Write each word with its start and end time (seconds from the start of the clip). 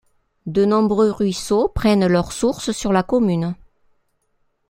De 0.47 0.65
nombreux 0.65 1.11
ruisseaux 1.11 1.67
prennent 1.67 2.07
leurs 2.07 2.31
sources 2.31 2.71
sur 2.71 2.91
la 2.91 3.03
commune. 3.03 3.53